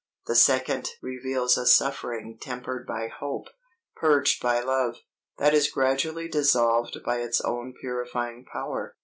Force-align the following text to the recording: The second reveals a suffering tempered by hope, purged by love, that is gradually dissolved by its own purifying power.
The 0.25 0.33
second 0.33 0.89
reveals 1.03 1.59
a 1.59 1.67
suffering 1.67 2.39
tempered 2.41 2.87
by 2.87 3.07
hope, 3.07 3.45
purged 3.97 4.41
by 4.41 4.59
love, 4.59 4.95
that 5.37 5.53
is 5.53 5.69
gradually 5.69 6.27
dissolved 6.27 7.03
by 7.05 7.17
its 7.19 7.39
own 7.39 7.75
purifying 7.79 8.43
power. 8.43 8.95